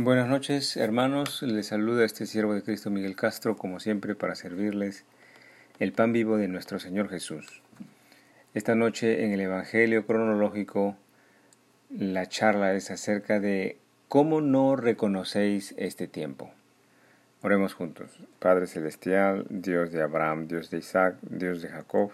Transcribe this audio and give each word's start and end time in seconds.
Buenas 0.00 0.28
noches, 0.28 0.76
hermanos. 0.76 1.42
Les 1.42 1.66
saluda 1.66 2.04
este 2.04 2.24
siervo 2.24 2.54
de 2.54 2.62
Cristo 2.62 2.88
Miguel 2.88 3.16
Castro, 3.16 3.56
como 3.56 3.80
siempre, 3.80 4.14
para 4.14 4.36
servirles 4.36 5.04
el 5.80 5.90
pan 5.90 6.12
vivo 6.12 6.36
de 6.36 6.46
nuestro 6.46 6.78
Señor 6.78 7.08
Jesús. 7.08 7.64
Esta 8.54 8.76
noche 8.76 9.24
en 9.24 9.32
el 9.32 9.40
Evangelio 9.40 10.06
cronológico, 10.06 10.96
la 11.90 12.26
charla 12.26 12.74
es 12.74 12.92
acerca 12.92 13.40
de 13.40 13.76
cómo 14.06 14.40
no 14.40 14.76
reconocéis 14.76 15.74
este 15.78 16.06
tiempo. 16.06 16.52
Oremos 17.42 17.74
juntos. 17.74 18.20
Padre 18.38 18.68
Celestial, 18.68 19.46
Dios 19.50 19.90
de 19.90 20.00
Abraham, 20.00 20.46
Dios 20.46 20.70
de 20.70 20.78
Isaac, 20.78 21.16
Dios 21.22 21.60
de 21.60 21.70
Jacob, 21.70 22.12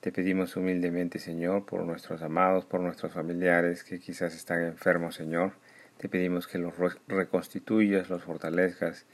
te 0.00 0.12
pedimos 0.12 0.56
humildemente, 0.56 1.18
Señor, 1.18 1.66
por 1.66 1.82
nuestros 1.82 2.22
amados, 2.22 2.64
por 2.64 2.80
nuestros 2.80 3.12
familiares 3.12 3.84
que 3.84 4.00
quizás 4.00 4.34
están 4.34 4.62
enfermos, 4.62 5.14
Señor 5.14 5.52
te 5.98 6.08
pedimos 6.08 6.46
que 6.46 6.58
los 6.58 6.74
reconstituyas, 7.08 8.10
los 8.10 8.22
fortalezcas, 8.22 9.06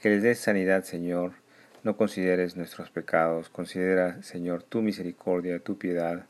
que 0.00 0.10
les 0.10 0.22
des 0.22 0.38
sanidad, 0.38 0.84
Señor. 0.84 1.32
No 1.82 1.96
consideres 1.96 2.56
nuestros 2.56 2.90
pecados, 2.90 3.50
considera, 3.50 4.22
Señor, 4.22 4.62
tu 4.62 4.80
misericordia, 4.80 5.58
tu 5.58 5.76
piedad, 5.76 6.26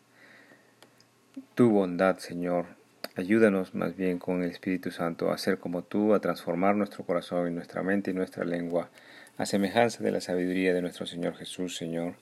tu 1.55 1.71
bondad, 1.71 2.19
Señor. 2.19 2.67
Ayúdanos 3.17 3.75
más 3.75 3.95
bien 3.97 4.19
con 4.19 4.43
el 4.43 4.51
Espíritu 4.51 4.91
Santo 4.91 5.31
a 5.31 5.39
ser 5.39 5.59
como 5.59 5.85
tú, 5.85 6.15
a 6.15 6.21
transformar 6.21 6.75
nuestro 6.75 7.05
corazón 7.05 7.49
y 7.49 7.55
nuestra 7.55 7.85
mente 7.85 8.11
y 8.11 8.15
nuestra 8.15 8.45
lengua, 8.45 8.91
a 9.39 9.47
semejanza 9.47 10.03
de 10.03 10.11
la 10.11 10.21
sabiduría 10.21 10.75
de 10.75 10.83
nuestro 10.83 11.07
Señor 11.07 11.37
Jesús, 11.37 11.77
Señor. 11.77 12.15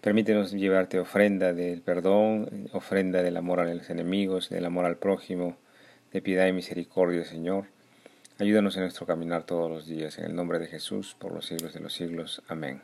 Permítenos 0.00 0.52
llevarte 0.52 0.98
ofrenda 0.98 1.52
del 1.52 1.80
perdón, 1.82 2.68
ofrenda 2.72 3.22
del 3.22 3.36
amor 3.36 3.60
a 3.60 3.72
los 3.72 3.88
enemigos, 3.90 4.48
del 4.48 4.64
amor 4.64 4.84
al 4.84 4.96
prójimo, 4.96 5.56
de 6.16 6.22
piedad 6.22 6.46
y 6.46 6.52
misericordia, 6.54 7.26
Señor. 7.26 7.66
Ayúdanos 8.38 8.74
en 8.76 8.84
nuestro 8.84 9.04
caminar 9.04 9.44
todos 9.44 9.70
los 9.70 9.86
días, 9.86 10.16
en 10.16 10.24
el 10.24 10.34
nombre 10.34 10.58
de 10.58 10.66
Jesús, 10.66 11.14
por 11.18 11.30
los 11.30 11.44
siglos 11.44 11.74
de 11.74 11.80
los 11.80 11.92
siglos. 11.92 12.42
Amén. 12.48 12.80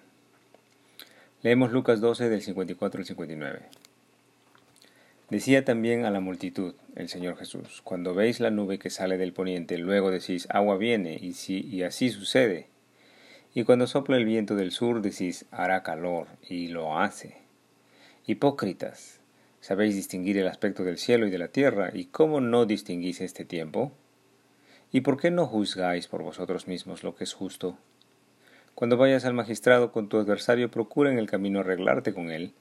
Leemos 1.40 1.72
Lucas 1.72 2.02
12 2.02 2.28
del 2.28 2.42
54 2.42 2.98
al 2.98 3.06
59. 3.06 3.60
Decía 5.30 5.64
también 5.64 6.04
a 6.04 6.10
la 6.10 6.20
multitud 6.20 6.74
el 6.94 7.08
Señor 7.08 7.38
Jesús, 7.38 7.80
cuando 7.82 8.12
veis 8.12 8.38
la 8.38 8.50
nube 8.50 8.78
que 8.78 8.90
sale 8.90 9.16
del 9.16 9.32
poniente, 9.32 9.78
luego 9.78 10.10
decís, 10.10 10.46
agua 10.50 10.76
viene, 10.76 11.18
y, 11.18 11.34
y 11.48 11.82
así 11.84 12.10
sucede. 12.10 12.66
Y 13.54 13.64
cuando 13.64 13.86
sopla 13.86 14.18
el 14.18 14.26
viento 14.26 14.56
del 14.56 14.72
sur, 14.72 15.00
decís, 15.00 15.46
hará 15.50 15.82
calor, 15.82 16.26
y 16.46 16.68
lo 16.68 16.98
hace. 16.98 17.38
Hipócritas, 18.26 19.21
Sabéis 19.62 19.94
distinguir 19.94 20.36
el 20.38 20.48
aspecto 20.48 20.82
del 20.82 20.98
cielo 20.98 21.24
y 21.24 21.30
de 21.30 21.38
la 21.38 21.46
tierra, 21.46 21.92
¿y 21.94 22.06
cómo 22.06 22.40
no 22.40 22.66
distinguís 22.66 23.20
este 23.20 23.44
tiempo? 23.44 23.92
¿Y 24.90 25.02
por 25.02 25.20
qué 25.20 25.30
no 25.30 25.46
juzgáis 25.46 26.08
por 26.08 26.24
vosotros 26.24 26.66
mismos 26.66 27.04
lo 27.04 27.14
que 27.14 27.22
es 27.22 27.32
justo? 27.32 27.78
Cuando 28.74 28.96
vayas 28.96 29.24
al 29.24 29.34
magistrado 29.34 29.92
con 29.92 30.08
tu 30.08 30.18
adversario, 30.18 30.68
procura 30.68 31.12
en 31.12 31.18
el 31.18 31.30
camino 31.30 31.60
arreglarte 31.60 32.12
con 32.12 32.32
él, 32.32 32.54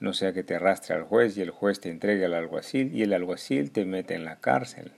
no 0.00 0.14
sea 0.14 0.32
que 0.32 0.44
te 0.44 0.54
arrastre 0.54 0.94
al 0.94 1.02
juez 1.02 1.36
y 1.36 1.42
el 1.42 1.50
juez 1.50 1.78
te 1.78 1.90
entregue 1.90 2.24
al 2.24 2.32
alguacil 2.32 2.94
y 2.94 3.02
el 3.02 3.12
alguacil 3.12 3.70
te 3.70 3.84
mete 3.84 4.14
en 4.14 4.24
la 4.24 4.36
cárcel. 4.36 4.92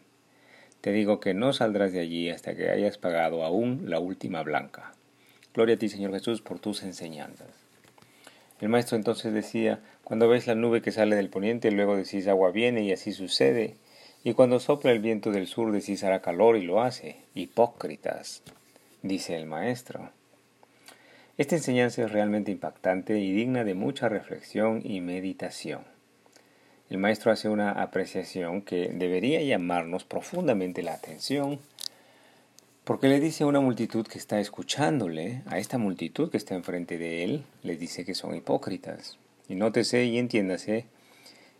Te 0.81 0.93
digo 0.93 1.19
que 1.19 1.35
no 1.35 1.53
saldrás 1.53 1.93
de 1.93 1.99
allí 1.99 2.31
hasta 2.31 2.55
que 2.55 2.71
hayas 2.71 2.99
pagado 2.99 3.43
aún 3.43 3.91
la 3.91 3.99
última 3.99 4.45
blanca. 4.45 4.93
Gloria 5.55 5.75
a 5.75 5.79
ti, 5.79 5.89
Señor 5.89 6.13
Jesús, 6.13 6.41
por 6.41 6.61
tus 6.61 6.85
enseñanzas. 6.85 7.69
El 8.61 8.69
maestro 8.69 8.97
entonces 8.97 9.33
decía, 9.33 9.81
cuando 10.09 10.27
ves 10.27 10.47
la 10.47 10.55
nube 10.55 10.81
que 10.81 10.91
sale 10.91 11.17
del 11.17 11.29
poniente, 11.29 11.71
luego 11.71 11.95
decís 11.95 12.29
agua 12.29 12.51
viene 12.51 12.83
y 12.83 12.93
así 12.93 13.13
sucede. 13.13 13.77
Y 14.25 14.33
cuando 14.33 14.59
sopla 14.59 14.91
el 14.91 15.01
viento 15.01 15.33
del 15.33 15.47
sur 15.47 15.71
decís 15.71 16.03
hará 16.03 16.23
calor 16.23 16.57
y 16.57 16.63
lo 16.63 16.81
hace. 16.81 17.17
Hipócritas, 17.35 18.43
dice 19.03 19.37
el 19.37 19.45
maestro. 19.45 20.09
Esta 21.37 21.57
enseñanza 21.57 22.05
es 22.05 22.11
realmente 22.11 22.51
impactante 22.51 23.19
y 23.19 23.33
digna 23.33 23.65
de 23.65 23.75
mucha 23.75 24.09
reflexión 24.09 24.81
y 24.83 25.03
meditación. 25.03 25.83
El 26.89 26.97
maestro 26.97 27.31
hace 27.31 27.51
una 27.51 27.73
apreciación 27.73 28.63
que 28.63 28.89
debería 28.89 29.43
llamarnos 29.43 30.05
profundamente 30.05 30.83
la 30.83 30.95
atención 30.95 31.59
porque 32.85 33.09
le 33.09 33.21
dice 33.21 33.45
a 33.45 33.47
una 33.47 33.61
multitud 33.61 34.07
que 34.07 34.17
está 34.17 34.41
escuchándole, 34.41 35.43
a 35.45 35.59
esta 35.59 35.77
multitud 35.77 36.31
que 36.31 36.39
está 36.39 36.55
enfrente 36.55 36.97
de 36.97 37.25
él, 37.25 37.45
le 37.63 37.77
dice 37.77 38.07
que 38.07 38.15
son 38.15 38.35
hipócritas. 38.35 39.19
Y 39.49 39.55
nótese 39.55 40.05
y 40.05 40.19
entiéndase 40.19 40.87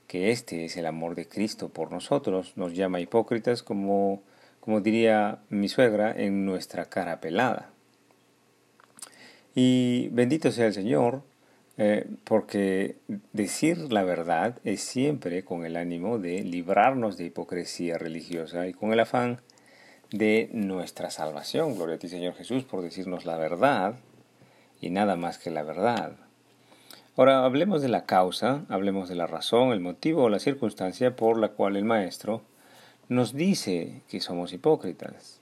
que 0.07 0.31
este 0.31 0.65
es 0.65 0.77
el 0.77 0.87
amor 0.87 1.15
de 1.15 1.29
Cristo 1.29 1.69
por 1.69 1.93
nosotros. 1.93 2.53
Nos 2.57 2.75
llama 2.75 3.01
hipócritas 3.01 3.63
como, 3.63 4.23
como 4.61 4.81
diría 4.81 5.41
mi 5.49 5.69
suegra, 5.69 6.13
en 6.17 6.45
nuestra 6.45 6.87
cara 6.87 7.21
pelada. 7.21 7.71
Y 9.55 10.09
bendito 10.13 10.53
sea 10.53 10.67
el 10.67 10.75
Señor, 10.75 11.23
eh, 11.79 12.07
porque 12.25 12.97
decir 13.33 13.93
la 13.93 14.03
verdad 14.03 14.59
es 14.65 14.81
siempre 14.81 15.45
con 15.45 15.65
el 15.65 15.77
ánimo 15.77 16.19
de 16.19 16.43
librarnos 16.43 17.17
de 17.17 17.25
hipocresía 17.25 17.99
religiosa 17.99 18.67
y 18.67 18.73
con 18.73 18.93
el 18.93 19.01
afán 19.01 19.41
de 20.11 20.51
nuestra 20.53 21.11
salvación. 21.11 21.75
Gloria 21.75 21.97
a 21.97 21.99
ti, 21.99 22.09
Señor 22.09 22.35
Jesús, 22.35 22.65
por 22.65 22.83
decirnos 22.83 23.27
la 23.27 23.37
verdad 23.37 23.97
y 24.81 24.91
nada 24.91 25.17
más 25.17 25.39
que 25.39 25.51
la 25.51 25.63
verdad. 25.63 26.28
Ahora 27.19 27.45
hablemos 27.45 27.83
de 27.83 27.89
la 27.89 28.07
causa, 28.07 28.65
hablemos 28.69 29.09
de 29.09 29.17
la 29.17 29.27
razón, 29.27 29.73
el 29.73 29.81
motivo 29.81 30.23
o 30.23 30.29
la 30.29 30.39
circunstancia 30.39 31.17
por 31.17 31.37
la 31.37 31.49
cual 31.49 31.75
el 31.75 31.85
Maestro 31.85 32.43
nos 33.09 33.35
dice 33.35 34.03
que 34.09 34.21
somos 34.21 34.53
hipócritas. 34.53 35.41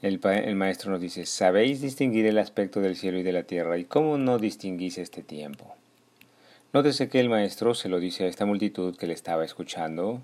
El, 0.00 0.20
el, 0.24 0.54
Maestro 0.54 0.92
nos 0.92 1.00
dice, 1.00 1.26
sabéis 1.26 1.80
distinguir 1.80 2.24
el 2.24 2.38
aspecto 2.38 2.80
del 2.80 2.94
cielo 2.94 3.18
y 3.18 3.24
de 3.24 3.32
la 3.32 3.42
tierra, 3.42 3.78
y 3.78 3.84
cómo 3.84 4.16
no 4.16 4.38
distinguís 4.38 4.98
este 4.98 5.24
tiempo. 5.24 5.74
Nótese 6.72 7.08
que 7.08 7.18
el 7.18 7.28
Maestro 7.28 7.74
se 7.74 7.88
lo 7.88 7.98
dice 7.98 8.22
a 8.22 8.28
esta 8.28 8.46
multitud 8.46 8.96
que 8.96 9.08
le 9.08 9.14
estaba 9.14 9.44
escuchando, 9.44 10.20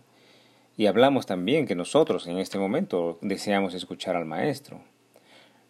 y 0.76 0.86
hablamos 0.86 1.26
también 1.26 1.66
que 1.66 1.74
nosotros 1.74 2.28
en 2.28 2.38
este 2.38 2.56
momento 2.60 3.18
deseamos 3.20 3.74
escuchar 3.74 4.14
al 4.14 4.26
Maestro. 4.26 4.80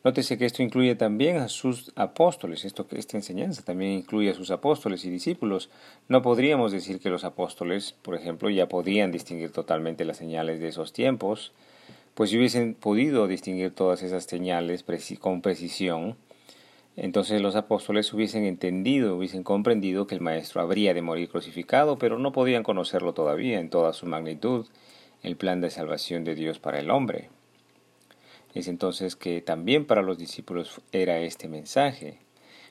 Nótese 0.05 0.37
que 0.37 0.45
esto 0.45 0.63
incluye 0.63 0.97
también 0.97 1.39
a 1.39 1.49
sus 1.49 1.91
apóstoles, 1.97 2.67
esto, 2.67 2.87
esta 2.91 3.17
enseñanza 3.17 3.63
también 3.63 3.93
incluye 3.93 4.29
a 4.29 4.35
sus 4.35 4.51
apóstoles 4.51 5.03
y 5.07 5.11
discípulos. 5.11 5.71
No 6.09 6.21
podríamos 6.21 6.73
decir 6.73 7.01
que 7.01 7.09
los 7.09 7.25
apóstoles, 7.25 7.95
por 8.03 8.15
ejemplo, 8.15 8.51
ya 8.51 8.69
podían 8.69 9.13
distinguir 9.13 9.51
totalmente 9.51 10.05
las 10.05 10.19
señales 10.19 10.61
de 10.61 10.69
esos 10.69 10.93
tiempos, 10.93 11.53
pues 12.13 12.29
si 12.29 12.37
hubiesen 12.37 12.75
podido 12.75 13.27
distinguir 13.27 13.71
todas 13.71 14.03
esas 14.03 14.25
señales 14.25 14.85
con 15.19 15.41
precisión, 15.41 16.17
entonces 16.97 17.41
los 17.41 17.57
apóstoles 17.57 18.13
hubiesen 18.13 18.45
entendido, 18.45 19.17
hubiesen 19.17 19.43
comprendido 19.43 20.07
que 20.07 20.17
el 20.17 20.21
Maestro 20.21 20.61
habría 20.61 20.93
de 20.93 21.01
morir 21.01 21.31
crucificado, 21.31 21.97
pero 21.97 22.19
no 22.19 22.31
podían 22.31 22.63
conocerlo 22.63 23.15
todavía 23.15 23.59
en 23.59 23.71
toda 23.71 23.95
su 23.95 24.05
magnitud 24.05 24.67
el 25.23 25.37
plan 25.37 25.63
de 25.63 25.71
salvación 25.71 26.25
de 26.25 26.35
Dios 26.35 26.59
para 26.59 26.79
el 26.79 26.91
hombre. 26.91 27.31
Es 28.55 28.69
entonces 28.69 29.17
que 29.17 29.41
también 29.41 29.85
para 29.85 30.03
los 30.03 30.17
discípulos 30.17 30.81
era 30.93 31.19
este 31.19 31.49
mensaje. 31.49 32.19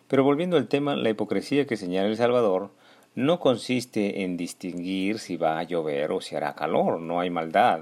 Pero 0.07 0.23
volviendo 0.23 0.57
al 0.57 0.67
tema, 0.67 0.95
la 0.95 1.09
hipocresía 1.09 1.67
que 1.67 1.77
señala 1.77 2.07
el 2.07 2.17
Salvador 2.17 2.71
no 3.15 3.39
consiste 3.39 4.23
en 4.23 4.37
distinguir 4.37 5.19
si 5.19 5.37
va 5.37 5.59
a 5.59 5.63
llover 5.63 6.11
o 6.11 6.21
si 6.21 6.35
hará 6.35 6.55
calor, 6.55 6.99
no 6.99 7.19
hay 7.19 7.29
maldad 7.29 7.81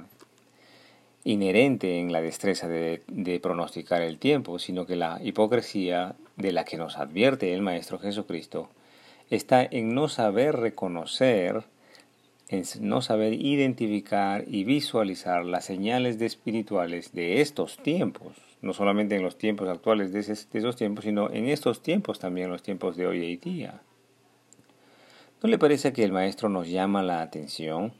inherente 1.24 2.00
en 2.00 2.12
la 2.12 2.22
destreza 2.22 2.68
de, 2.68 3.04
de, 3.08 3.40
pronosticar 3.40 4.02
el 4.02 4.18
tiempo, 4.18 4.58
sino 4.60 4.86
que 4.86 4.96
la 4.96 5.20
hipocresía 5.24 6.16
de 6.36 6.52
la 6.52 6.66
que 6.66 6.78
nos 6.78 6.98
advierte 6.98 7.54
el 7.54 7.62
Maestro 7.62 8.00
Jesucristo 8.00 8.70
está 9.30 9.64
en 9.64 9.94
no 9.94 10.10
saber 10.10 10.56
reconocer 10.58 11.64
en 12.52 12.64
no 12.82 13.02
saber 13.02 13.34
identificar 13.34 14.44
y 14.46 14.66
visualizar 14.66 15.46
las 15.46 15.64
señales 15.64 16.22
espirituales 16.22 17.14
de 17.14 17.40
estos 17.40 17.78
tiempos, 17.78 18.34
no 18.62 18.74
solamente 18.74 19.16
en 19.16 19.24
los 19.24 19.38
tiempos 19.38 19.70
actuales 19.70 20.12
de, 20.12 20.20
esos 20.20 20.76
tiempos, 20.76 21.06
sino 21.06 21.32
en 21.32 21.48
estos 21.48 21.82
tiempos 21.82 22.20
también, 22.20 22.46
en 22.46 22.52
los 22.52 22.62
tiempos 22.62 22.98
de 22.98 23.08
hoy 23.08 23.24
y 23.24 23.38
día. 23.38 23.82
¿No 25.42 25.50
le 25.50 25.58
parece 25.58 25.94
que 25.94 26.04
el 26.04 26.12
Maestro 26.12 26.50
nos 26.50 26.70
llama 26.70 27.02
la 27.02 27.22
atención 27.22 27.94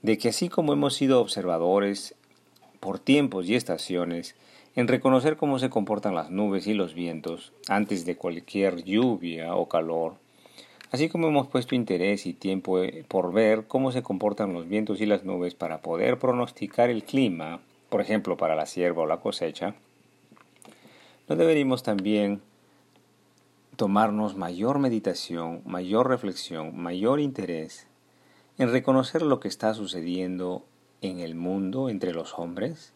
de 0.00 0.16
que 0.16 0.30
así 0.30 0.48
como 0.48 0.72
hemos 0.72 0.94
sido 0.94 1.20
observadores 1.20 2.14
por 2.80 2.98
tiempos 2.98 3.46
y 3.46 3.56
estaciones, 3.56 4.36
en 4.74 4.88
reconocer 4.88 5.36
cómo 5.36 5.58
se 5.58 5.68
comportan 5.68 6.14
las 6.14 6.30
nubes 6.30 6.66
y 6.66 6.72
los 6.72 6.94
vientos 6.94 7.52
antes 7.68 8.06
de 8.06 8.16
cualquier 8.16 8.82
lluvia 8.84 9.54
o 9.54 9.68
calor, 9.68 10.14
Así 10.90 11.08
como 11.08 11.28
hemos 11.28 11.46
puesto 11.46 11.74
interés 11.74 12.26
y 12.26 12.32
tiempo 12.32 12.80
eh, 12.80 13.04
por 13.06 13.32
ver 13.32 13.66
cómo 13.68 13.92
se 13.92 14.02
comportan 14.02 14.52
los 14.52 14.68
vientos 14.68 15.00
y 15.00 15.06
las 15.06 15.24
nubes 15.24 15.54
para 15.54 15.82
poder 15.82 16.18
pronosticar 16.18 16.90
el 16.90 17.04
clima, 17.04 17.60
por 17.88 18.00
ejemplo 18.00 18.36
para 18.36 18.56
la 18.56 18.66
sierva 18.66 19.02
o 19.02 19.06
la 19.06 19.20
cosecha, 19.20 19.74
no 21.28 21.36
deberíamos 21.36 21.84
también 21.84 22.42
tomarnos 23.76 24.36
mayor 24.36 24.78
meditación, 24.78 25.62
mayor 25.64 26.08
reflexión, 26.08 26.76
mayor 26.76 27.20
interés 27.20 27.86
en 28.58 28.70
reconocer 28.70 29.22
lo 29.22 29.40
que 29.40 29.48
está 29.48 29.72
sucediendo 29.72 30.66
en 31.00 31.20
el 31.20 31.34
mundo 31.34 31.88
entre 31.88 32.12
los 32.12 32.38
hombres? 32.38 32.92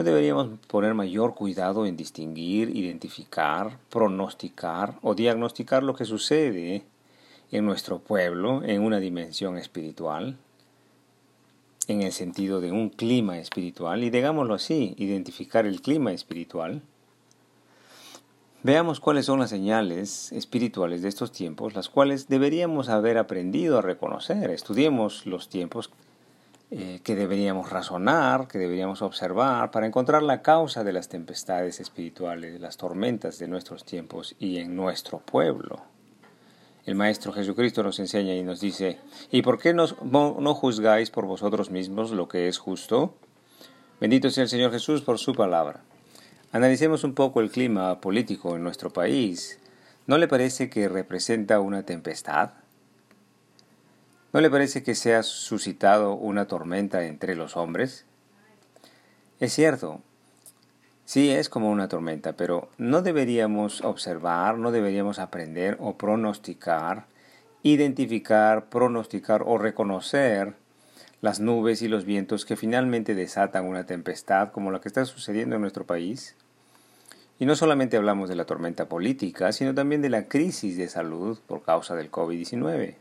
¿No 0.00 0.04
deberíamos 0.04 0.48
poner 0.66 0.94
mayor 0.94 1.34
cuidado 1.34 1.84
en 1.84 1.94
distinguir, 1.94 2.74
identificar, 2.74 3.78
pronosticar 3.90 4.98
o 5.02 5.14
diagnosticar 5.14 5.82
lo 5.82 5.94
que 5.94 6.06
sucede 6.06 6.86
en 7.52 7.66
nuestro 7.66 7.98
pueblo 7.98 8.62
en 8.64 8.80
una 8.80 8.98
dimensión 8.98 9.58
espiritual? 9.58 10.38
En 11.86 12.00
el 12.00 12.12
sentido 12.12 12.62
de 12.62 12.72
un 12.72 12.88
clima 12.88 13.36
espiritual, 13.36 14.02
y 14.02 14.08
digámoslo 14.08 14.54
así, 14.54 14.94
identificar 14.96 15.66
el 15.66 15.82
clima 15.82 16.12
espiritual. 16.12 16.80
Veamos 18.62 19.00
cuáles 19.00 19.26
son 19.26 19.40
las 19.40 19.50
señales 19.50 20.32
espirituales 20.32 21.02
de 21.02 21.10
estos 21.10 21.30
tiempos, 21.30 21.74
las 21.74 21.90
cuales 21.90 22.26
deberíamos 22.26 22.88
haber 22.88 23.18
aprendido 23.18 23.76
a 23.76 23.82
reconocer. 23.82 24.48
Estudiemos 24.48 25.26
los 25.26 25.50
tiempos 25.50 25.90
eh, 26.72 27.00
que 27.02 27.16
deberíamos 27.16 27.70
razonar, 27.70 28.46
que 28.46 28.58
deberíamos 28.58 29.02
observar 29.02 29.72
para 29.72 29.86
encontrar 29.86 30.22
la 30.22 30.40
causa 30.40 30.84
de 30.84 30.92
las 30.92 31.08
tempestades 31.08 31.80
espirituales, 31.80 32.60
las 32.60 32.76
tormentas 32.76 33.40
de 33.40 33.48
nuestros 33.48 33.84
tiempos 33.84 34.36
y 34.38 34.58
en 34.58 34.76
nuestro 34.76 35.18
pueblo. 35.18 35.82
El 36.86 36.94
Maestro 36.94 37.32
Jesucristo 37.32 37.82
nos 37.82 37.98
enseña 37.98 38.34
y 38.34 38.44
nos 38.44 38.60
dice, 38.60 38.98
¿y 39.32 39.42
por 39.42 39.58
qué 39.58 39.74
no, 39.74 39.86
no 40.02 40.54
juzgáis 40.54 41.10
por 41.10 41.26
vosotros 41.26 41.70
mismos 41.70 42.12
lo 42.12 42.28
que 42.28 42.46
es 42.46 42.58
justo? 42.58 43.14
Bendito 44.00 44.30
sea 44.30 44.44
el 44.44 44.48
Señor 44.48 44.70
Jesús 44.70 45.02
por 45.02 45.18
su 45.18 45.34
palabra. 45.34 45.80
Analicemos 46.52 47.02
un 47.04 47.14
poco 47.14 47.40
el 47.40 47.50
clima 47.50 48.00
político 48.00 48.56
en 48.56 48.62
nuestro 48.62 48.90
país. 48.90 49.58
¿No 50.06 50.18
le 50.18 50.26
parece 50.26 50.70
que 50.70 50.88
representa 50.88 51.60
una 51.60 51.82
tempestad? 51.82 52.50
¿No 54.32 54.40
le 54.40 54.48
parece 54.48 54.84
que 54.84 54.94
se 54.94 55.16
ha 55.16 55.24
suscitado 55.24 56.14
una 56.14 56.46
tormenta 56.46 57.04
entre 57.04 57.34
los 57.34 57.56
hombres? 57.56 58.04
Es 59.40 59.52
cierto, 59.52 60.02
sí 61.04 61.30
es 61.30 61.48
como 61.48 61.68
una 61.68 61.88
tormenta, 61.88 62.34
pero 62.34 62.68
no 62.78 63.02
deberíamos 63.02 63.80
observar, 63.80 64.56
no 64.56 64.70
deberíamos 64.70 65.18
aprender 65.18 65.76
o 65.80 65.98
pronosticar, 65.98 67.06
identificar, 67.64 68.66
pronosticar 68.66 69.42
o 69.44 69.58
reconocer 69.58 70.54
las 71.20 71.40
nubes 71.40 71.82
y 71.82 71.88
los 71.88 72.04
vientos 72.04 72.44
que 72.44 72.54
finalmente 72.54 73.16
desatan 73.16 73.66
una 73.66 73.84
tempestad 73.86 74.52
como 74.52 74.70
la 74.70 74.80
que 74.80 74.86
está 74.86 75.04
sucediendo 75.06 75.56
en 75.56 75.62
nuestro 75.62 75.86
país. 75.86 76.36
Y 77.40 77.46
no 77.46 77.56
solamente 77.56 77.96
hablamos 77.96 78.28
de 78.28 78.36
la 78.36 78.44
tormenta 78.44 78.88
política, 78.88 79.50
sino 79.50 79.74
también 79.74 80.02
de 80.02 80.10
la 80.10 80.28
crisis 80.28 80.76
de 80.76 80.86
salud 80.86 81.40
por 81.48 81.62
causa 81.62 81.96
del 81.96 82.12
COVID-19. 82.12 82.94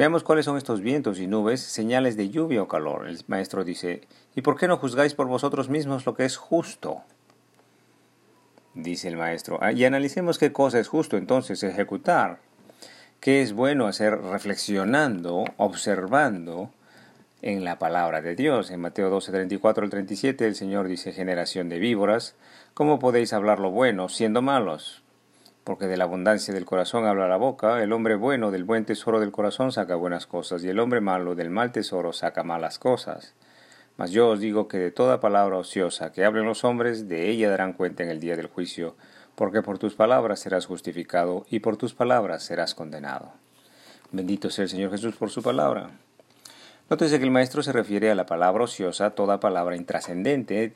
Veamos 0.00 0.24
cuáles 0.24 0.46
son 0.46 0.56
estos 0.56 0.80
vientos 0.80 1.18
y 1.18 1.26
nubes, 1.26 1.60
señales 1.60 2.16
de 2.16 2.30
lluvia 2.30 2.62
o 2.62 2.68
calor. 2.68 3.06
El 3.06 3.20
maestro 3.26 3.64
dice, 3.64 4.00
¿y 4.34 4.40
por 4.40 4.56
qué 4.56 4.66
no 4.66 4.78
juzgáis 4.78 5.12
por 5.12 5.26
vosotros 5.26 5.68
mismos 5.68 6.06
lo 6.06 6.14
que 6.14 6.24
es 6.24 6.38
justo? 6.38 7.02
Dice 8.72 9.08
el 9.08 9.18
maestro, 9.18 9.58
ah, 9.60 9.72
y 9.72 9.84
analicemos 9.84 10.38
qué 10.38 10.52
cosa 10.52 10.78
es 10.80 10.88
justo 10.88 11.18
entonces 11.18 11.62
ejecutar, 11.62 12.38
qué 13.20 13.42
es 13.42 13.52
bueno 13.52 13.86
hacer 13.86 14.18
reflexionando, 14.18 15.44
observando 15.58 16.70
en 17.42 17.66
la 17.66 17.78
palabra 17.78 18.22
de 18.22 18.34
Dios. 18.36 18.70
En 18.70 18.80
Mateo 18.80 19.10
12, 19.10 19.32
34 19.32 19.84
al 19.84 19.90
37 19.90 20.46
el 20.46 20.54
Señor 20.54 20.88
dice, 20.88 21.12
generación 21.12 21.68
de 21.68 21.78
víboras, 21.78 22.36
¿cómo 22.72 22.98
podéis 23.00 23.34
hablar 23.34 23.58
lo 23.58 23.70
bueno 23.70 24.08
siendo 24.08 24.40
malos? 24.40 25.02
Porque 25.70 25.86
de 25.86 25.96
la 25.96 26.02
abundancia 26.02 26.52
del 26.52 26.64
corazón 26.64 27.06
habla 27.06 27.28
la 27.28 27.36
boca, 27.36 27.80
el 27.80 27.92
hombre 27.92 28.16
bueno 28.16 28.50
del 28.50 28.64
buen 28.64 28.84
tesoro 28.84 29.20
del 29.20 29.30
corazón 29.30 29.70
saca 29.70 29.94
buenas 29.94 30.26
cosas, 30.26 30.64
y 30.64 30.68
el 30.68 30.80
hombre 30.80 31.00
malo 31.00 31.36
del 31.36 31.48
mal 31.48 31.70
tesoro 31.70 32.12
saca 32.12 32.42
malas 32.42 32.80
cosas. 32.80 33.34
Mas 33.96 34.10
yo 34.10 34.30
os 34.30 34.40
digo 34.40 34.66
que 34.66 34.78
de 34.78 34.90
toda 34.90 35.20
palabra 35.20 35.58
ociosa 35.58 36.10
que 36.10 36.24
hablen 36.24 36.44
los 36.44 36.64
hombres, 36.64 37.08
de 37.08 37.30
ella 37.30 37.50
darán 37.50 37.72
cuenta 37.72 38.02
en 38.02 38.10
el 38.10 38.18
día 38.18 38.34
del 38.34 38.48
juicio, 38.48 38.96
porque 39.36 39.62
por 39.62 39.78
tus 39.78 39.94
palabras 39.94 40.40
serás 40.40 40.66
justificado, 40.66 41.46
y 41.48 41.60
por 41.60 41.76
tus 41.76 41.94
palabras 41.94 42.42
serás 42.42 42.74
condenado. 42.74 43.30
Bendito 44.10 44.50
sea 44.50 44.64
el 44.64 44.70
Señor 44.70 44.90
Jesús 44.90 45.14
por 45.14 45.30
su 45.30 45.40
palabra. 45.40 45.90
Nótese 46.88 47.18
que 47.20 47.24
el 47.26 47.30
Maestro 47.30 47.62
se 47.62 47.70
refiere 47.70 48.10
a 48.10 48.16
la 48.16 48.26
palabra 48.26 48.64
ociosa, 48.64 49.10
toda 49.10 49.38
palabra 49.38 49.76
intrascendente, 49.76 50.74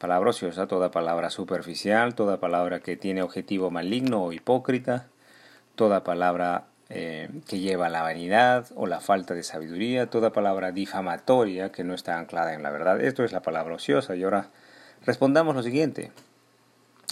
Palabra 0.00 0.30
ociosa, 0.30 0.66
toda 0.66 0.90
palabra 0.90 1.28
superficial, 1.28 2.14
toda 2.14 2.40
palabra 2.40 2.80
que 2.80 2.96
tiene 2.96 3.20
objetivo 3.20 3.70
maligno 3.70 4.24
o 4.24 4.32
hipócrita, 4.32 5.08
toda 5.74 6.04
palabra 6.04 6.68
eh, 6.88 7.28
que 7.46 7.58
lleva 7.58 7.90
la 7.90 8.00
vanidad 8.00 8.66
o 8.76 8.86
la 8.86 9.00
falta 9.00 9.34
de 9.34 9.42
sabiduría, 9.42 10.08
toda 10.08 10.32
palabra 10.32 10.72
difamatoria 10.72 11.70
que 11.70 11.84
no 11.84 11.92
está 11.92 12.18
anclada 12.18 12.54
en 12.54 12.62
la 12.62 12.70
verdad. 12.70 12.98
Esto 12.98 13.24
es 13.24 13.32
la 13.32 13.42
palabra 13.42 13.74
ociosa. 13.74 14.16
Y 14.16 14.22
ahora 14.22 14.48
respondamos 15.04 15.54
lo 15.54 15.62
siguiente. 15.62 16.12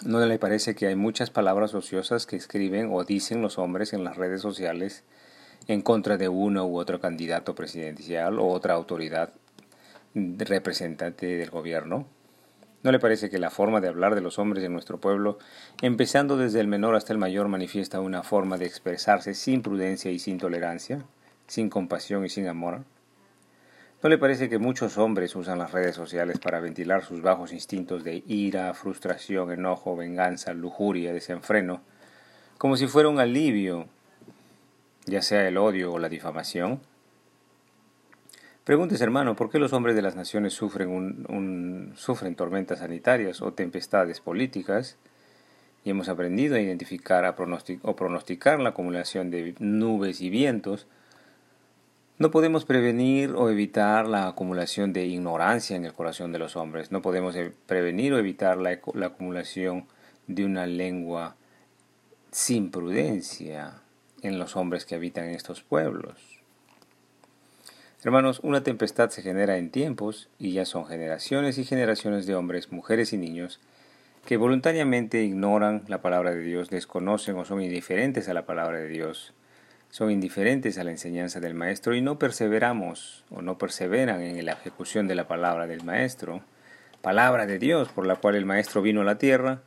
¿No 0.06 0.25
le 0.25 0.38
parece 0.38 0.75
que 0.75 0.87
hay 0.87 0.96
muchas 0.96 1.29
palabras 1.29 1.75
ociosas 1.75 2.25
que 2.25 2.37
escriben 2.37 2.88
o 2.91 3.05
dicen 3.05 3.43
los 3.43 3.58
hombres 3.58 3.93
en 3.93 4.02
las 4.02 4.17
redes 4.17 4.41
sociales 4.41 5.05
en 5.67 5.82
contra 5.82 6.17
de 6.17 6.31
uno 6.31 6.67
u 6.67 6.79
otro 6.79 7.00
candidato 7.00 7.55
presidencial 7.55 8.38
o 8.38 8.49
otra 8.49 8.73
autoridad 8.73 9.34
representante 10.14 11.26
del 11.37 11.50
gobierno? 11.50 12.06
¿No 12.82 12.92
le 12.92 13.00
parece 13.00 13.28
que 13.28 13.38
la 13.38 13.50
forma 13.50 13.80
de 13.80 13.88
hablar 13.88 14.14
de 14.14 14.20
los 14.20 14.38
hombres 14.38 14.62
en 14.62 14.72
nuestro 14.72 14.98
pueblo, 14.98 15.38
empezando 15.82 16.36
desde 16.36 16.60
el 16.60 16.69
menor 16.69 16.94
hasta 16.94 17.12
el 17.12 17.19
mayor, 17.19 17.48
manifiesta 17.48 18.00
una 18.00 18.22
forma 18.22 18.56
de 18.56 18.66
expresarse 18.66 19.34
sin 19.34 19.62
prudencia 19.62 20.12
y 20.12 20.20
sin 20.20 20.38
tolerancia, 20.38 21.04
sin 21.48 21.70
compasión 21.70 22.25
y 22.25 22.28
sin 22.28 22.46
amor? 22.46 22.84
¿No 24.00 24.08
le 24.08 24.16
parece 24.16 24.48
que 24.48 24.58
muchos 24.58 24.96
hombres 24.96 25.34
usan 25.34 25.58
las 25.58 25.72
redes 25.72 25.96
sociales 25.96 26.38
para 26.38 26.60
ventilar 26.60 27.04
sus 27.04 27.20
bajos 27.20 27.52
instintos 27.52 28.04
de 28.04 28.22
ira, 28.28 28.72
frustración, 28.75 29.50
enojo, 29.50 29.96
venganza, 29.96 30.54
lujuria, 30.54 31.12
desenfreno, 31.12 31.81
como 32.58 32.76
si 32.76 32.86
fuera 32.86 33.08
un 33.08 33.19
alivio, 33.19 33.88
ya 35.04 35.20
sea 35.20 35.48
el 35.48 35.56
odio 35.56 35.92
o 35.92 35.98
la 35.98 36.08
difamación? 36.08 36.81
Preguntes, 38.69 39.00
hermano, 39.00 39.35
¿por 39.35 39.49
qué 39.49 39.59
los 39.59 39.73
hombres 39.73 39.97
de 39.97 40.03
las 40.03 40.15
naciones 40.15 40.53
sufren, 40.53 40.91
un, 40.91 41.94
sufren 41.97 42.35
tormentas 42.35 42.81
sanitarias 42.81 43.41
o 43.41 43.55
tempestades 43.55 44.20
políticas? 44.20 44.99
Y 45.87 45.91
hemos 45.91 46.11
aprendido 46.11 46.55
a 46.55 46.61
identificar 46.61 47.25
o 47.25 47.97
pronosticar 47.97 48.61
la 48.61 48.69
acumulación 48.69 49.31
de 49.31 49.55
nubes 49.59 50.20
y 50.20 50.29
vientos. 50.29 50.87
No 52.19 52.31
podemos 52.31 52.67
prevenir 52.67 53.31
o 53.31 53.49
evitar 53.49 54.06
la 54.06 54.29
acumulación 54.29 54.93
de 54.93 55.06
ignorancia 55.06 55.75
en 55.75 55.87
el 55.87 55.94
corazón 55.94 56.32
de 56.32 56.38
los 56.38 56.55
hombres. 56.55 56.93
No 56.93 57.00
podemos 57.00 57.37
e-, 57.37 57.55
prevenir 57.65 58.13
o 58.13 58.19
evitar 58.19 58.58
la, 58.58 58.79
la 58.93 59.06
acumulación 59.06 59.87
de 60.27 60.44
una 60.44 60.67
lengua 60.67 61.37
sin 62.32 62.70
prudencia 62.70 63.81
en 64.20 64.39
los 64.39 64.56
hombres 64.56 64.84
que 64.84 64.94
habitan 64.94 65.31
estos 65.31 65.63
pueblos. 65.63 66.37
Hermanos, 68.05 68.38
una 68.44 68.62
tempestad 68.62 69.10
se 69.10 69.22
genera 69.22 69.56
en 69.56 69.70
tiempos 69.70 70.28
y 70.38 70.52
ya 70.52 70.64
son 70.64 70.86
generaciones 70.86 71.58
y 71.58 71.64
generaciones 71.64 72.26
de 72.26 72.36
hombres, 72.36 72.70
mujeres 72.70 73.12
y 73.12 73.19
niños 73.19 73.58
que 74.24 74.36
voluntariamente 74.36 75.24
ignoran 75.24 75.82
la 75.88 76.00
palabra 76.00 76.32
de 76.32 76.43
Dios, 76.43 76.70
desconocen 76.70 77.36
o 77.36 77.44
son 77.44 77.60
indiferentes 77.60 78.28
a 78.28 78.34
la 78.34 78.46
palabra 78.46 78.78
de 78.78 78.86
Dios, 78.86 79.34
son 79.90 80.12
indiferentes 80.12 80.78
a 80.78 80.84
la 80.84 80.93
enseñanza 80.93 81.40
del 81.40 81.55
Maestro 81.55 81.96
y 81.96 82.00
no 82.00 82.20
perseveramos 82.20 83.24
o 83.31 83.43
no 83.43 83.58
perseveran 83.58 84.20
en 84.20 84.44
la 84.44 84.52
ejecución 84.52 85.08
de 85.08 85.17
la 85.17 85.26
palabra 85.26 85.67
del 85.67 85.82
Maestro, 85.82 86.43
palabra 87.02 87.46
de 87.46 87.58
Dios 87.58 87.88
por 87.88 88.06
la 88.06 88.14
cual 88.14 88.36
el 88.36 88.46
Maestro 88.46 88.81
vino 88.81 89.00
a 89.00 89.05
la 89.05 89.19
tierra 89.19 89.62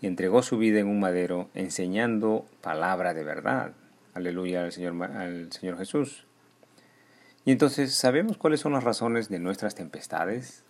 y 0.00 0.06
entregó 0.06 0.42
su 0.42 0.56
vida 0.56 0.80
en 0.80 0.86
un 0.86 1.00
madero 1.00 1.50
enseñando 1.52 2.46
palabra 2.62 3.12
de 3.12 3.24
verdad. 3.24 3.72
Aleluya 4.14 4.62
al 4.62 4.72
Señor, 4.72 5.02
al 5.02 5.52
Señor 5.52 5.76
Jesús. 5.76 6.24
Y 7.44 7.52
entonces, 7.52 7.94
¿sabemos 7.94 8.38
cuáles 8.38 8.60
son 8.60 8.72
las 8.72 8.84
razones 8.84 9.28
de 9.28 9.38
nuestras 9.38 9.74
tempestades? 9.74 10.62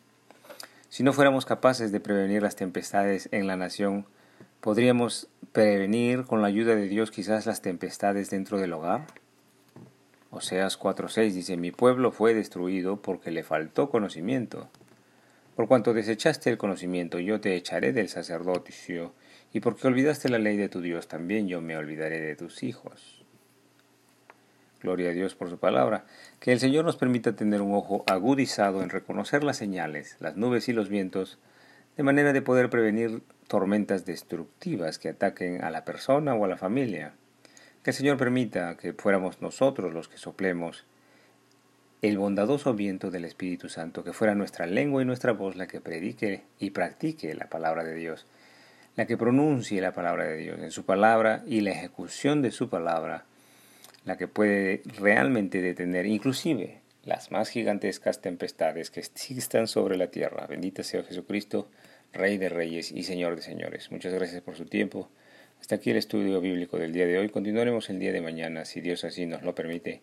Si 0.88 1.04
no 1.04 1.12
fuéramos 1.12 1.46
capaces 1.46 1.92
de 1.92 2.00
prevenir 2.00 2.42
las 2.42 2.56
tempestades 2.56 3.28
en 3.30 3.46
la 3.46 3.56
nación, 3.56 4.06
¿podríamos 4.60 5.28
prevenir 5.52 6.24
con 6.24 6.42
la 6.42 6.48
ayuda 6.48 6.74
de 6.74 6.88
Dios 6.88 7.12
quizás 7.12 7.46
las 7.46 7.62
tempestades 7.62 8.30
dentro 8.30 8.58
del 8.58 8.72
hogar? 8.72 9.06
Oseas 10.30 10.76
4:6 10.76 11.32
dice, 11.32 11.56
mi 11.56 11.70
pueblo 11.70 12.10
fue 12.10 12.34
destruido 12.34 13.00
porque 13.00 13.30
le 13.30 13.44
faltó 13.44 13.88
conocimiento. 13.88 14.68
Por 15.54 15.68
cuanto 15.68 15.94
desechaste 15.94 16.50
el 16.50 16.58
conocimiento, 16.58 17.20
yo 17.20 17.40
te 17.40 17.54
echaré 17.54 17.92
del 17.92 18.08
sacerdocio, 18.08 19.14
y 19.52 19.60
porque 19.60 19.86
olvidaste 19.86 20.28
la 20.28 20.40
ley 20.40 20.56
de 20.56 20.68
tu 20.68 20.80
Dios, 20.80 21.06
también 21.06 21.46
yo 21.46 21.60
me 21.60 21.76
olvidaré 21.76 22.20
de 22.20 22.34
tus 22.34 22.64
hijos. 22.64 23.23
Gloria 24.84 25.08
a 25.08 25.12
Dios 25.14 25.34
por 25.34 25.48
su 25.48 25.56
palabra. 25.56 26.04
Que 26.40 26.52
el 26.52 26.60
Señor 26.60 26.84
nos 26.84 26.98
permita 26.98 27.34
tener 27.34 27.62
un 27.62 27.74
ojo 27.74 28.04
agudizado 28.06 28.82
en 28.82 28.90
reconocer 28.90 29.42
las 29.42 29.56
señales, 29.56 30.18
las 30.20 30.36
nubes 30.36 30.68
y 30.68 30.74
los 30.74 30.90
vientos, 30.90 31.38
de 31.96 32.02
manera 32.02 32.34
de 32.34 32.42
poder 32.42 32.68
prevenir 32.68 33.22
tormentas 33.48 34.04
destructivas 34.04 34.98
que 34.98 35.08
ataquen 35.08 35.64
a 35.64 35.70
la 35.70 35.86
persona 35.86 36.34
o 36.34 36.44
a 36.44 36.48
la 36.48 36.58
familia. 36.58 37.14
Que 37.82 37.92
el 37.92 37.96
Señor 37.96 38.18
permita 38.18 38.76
que 38.76 38.92
fuéramos 38.92 39.40
nosotros 39.40 39.94
los 39.94 40.08
que 40.08 40.18
soplemos 40.18 40.84
el 42.02 42.18
bondadoso 42.18 42.74
viento 42.74 43.10
del 43.10 43.24
Espíritu 43.24 43.70
Santo, 43.70 44.04
que 44.04 44.12
fuera 44.12 44.34
nuestra 44.34 44.66
lengua 44.66 45.00
y 45.00 45.06
nuestra 45.06 45.32
voz 45.32 45.56
la 45.56 45.66
que 45.66 45.80
predique 45.80 46.42
y 46.58 46.72
practique 46.72 47.32
la 47.32 47.48
palabra 47.48 47.84
de 47.84 47.94
Dios, 47.94 48.26
la 48.96 49.06
que 49.06 49.16
pronuncie 49.16 49.80
la 49.80 49.92
palabra 49.92 50.24
de 50.24 50.36
Dios 50.36 50.58
en 50.60 50.70
su 50.70 50.84
palabra 50.84 51.42
y 51.46 51.62
la 51.62 51.70
ejecución 51.70 52.42
de 52.42 52.50
su 52.50 52.68
palabra, 52.68 53.24
la 54.04 54.16
que 54.16 54.28
puede 54.28 54.82
realmente 54.98 55.62
detener 55.62 56.06
inclusive 56.06 56.80
las 57.04 57.30
más 57.30 57.50
gigantescas 57.50 58.20
tempestades 58.20 58.90
que 58.90 59.00
existan 59.00 59.66
sobre 59.66 59.96
la 59.96 60.08
tierra. 60.08 60.46
Bendita 60.46 60.82
sea 60.82 61.02
Jesucristo, 61.02 61.68
Rey 62.12 62.38
de 62.38 62.48
Reyes 62.48 62.92
y 62.92 63.02
Señor 63.02 63.36
de 63.36 63.42
Señores. 63.42 63.90
Muchas 63.90 64.14
gracias 64.14 64.42
por 64.42 64.56
su 64.56 64.66
tiempo. 64.66 65.08
Hasta 65.60 65.76
aquí 65.76 65.90
el 65.90 65.96
estudio 65.96 66.40
bíblico 66.40 66.78
del 66.78 66.92
día 66.92 67.06
de 67.06 67.18
hoy. 67.18 67.28
Continuaremos 67.28 67.90
el 67.90 67.98
día 67.98 68.12
de 68.12 68.20
mañana, 68.20 68.64
si 68.64 68.80
Dios 68.80 69.04
así 69.04 69.26
nos 69.26 69.42
lo 69.42 69.54
permite. 69.54 70.02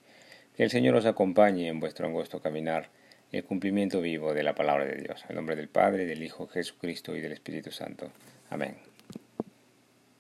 Que 0.56 0.64
el 0.64 0.70
Señor 0.70 0.96
os 0.96 1.06
acompañe 1.06 1.68
en 1.68 1.80
vuestro 1.80 2.08
angosto 2.08 2.42
caminar, 2.42 2.90
el 3.32 3.44
cumplimiento 3.44 4.02
vivo 4.02 4.34
de 4.34 4.44
la 4.44 4.56
palabra 4.56 4.86
de 4.86 5.02
Dios. 5.02 5.24
En 5.30 5.36
nombre 5.36 5.56
del 5.56 5.70
Padre, 5.70 6.06
del 6.06 6.24
Hijo 6.24 6.48
Jesucristo 6.48 7.16
y 7.16 7.22
del 7.22 7.32
Espíritu 7.32 7.72
Santo. 7.72 8.12
Amén. 8.50 8.91